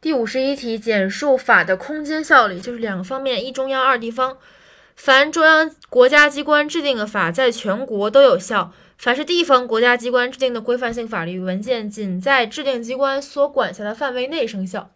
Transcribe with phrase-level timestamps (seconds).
[0.00, 4.38] 第五十一题简述法的空间效力就是两个方面一中央二地方。
[4.96, 14.90] 凡中央国家机关制定的法在全国都有效凡是地方国家机关制定的规范性法律文件仅在制定机关所管辖的范围内生效。